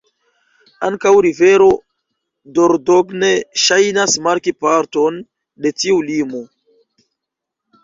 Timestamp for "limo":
6.11-6.45